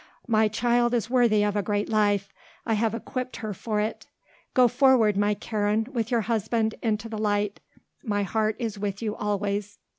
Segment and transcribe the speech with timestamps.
[0.25, 2.33] My child is worthy of a great life,
[2.65, 4.07] I have equipped her for it.
[4.55, 7.59] Go forward, my Karen, with your husband, into the light.
[8.03, 9.77] My heart is with you always.